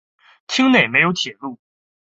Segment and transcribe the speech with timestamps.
[0.47, 1.59] 町内没有铁路。